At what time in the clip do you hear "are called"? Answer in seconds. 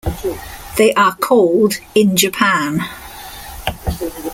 0.95-1.75